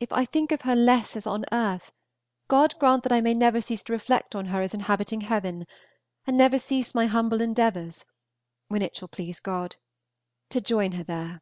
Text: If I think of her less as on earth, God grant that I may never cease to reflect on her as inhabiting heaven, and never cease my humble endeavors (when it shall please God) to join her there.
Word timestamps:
If 0.00 0.10
I 0.12 0.24
think 0.24 0.50
of 0.50 0.62
her 0.62 0.74
less 0.74 1.14
as 1.14 1.28
on 1.28 1.44
earth, 1.52 1.92
God 2.48 2.74
grant 2.80 3.04
that 3.04 3.12
I 3.12 3.20
may 3.20 3.34
never 3.34 3.60
cease 3.60 3.84
to 3.84 3.92
reflect 3.92 4.34
on 4.34 4.46
her 4.46 4.62
as 4.62 4.74
inhabiting 4.74 5.20
heaven, 5.20 5.68
and 6.26 6.36
never 6.36 6.58
cease 6.58 6.92
my 6.92 7.06
humble 7.06 7.40
endeavors 7.40 8.04
(when 8.66 8.82
it 8.82 8.96
shall 8.96 9.06
please 9.06 9.38
God) 9.38 9.76
to 10.50 10.60
join 10.60 10.90
her 10.98 11.04
there. 11.04 11.40